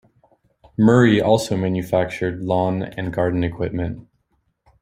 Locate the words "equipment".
3.43-4.07